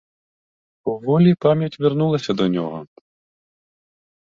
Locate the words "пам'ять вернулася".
1.35-2.33